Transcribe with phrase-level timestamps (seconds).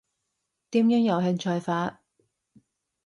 [0.71, 2.01] 點樣有興趣法？